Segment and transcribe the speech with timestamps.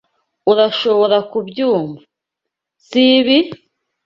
[0.51, 2.03] Urashobora kubyumva,
[2.85, 3.37] sibi?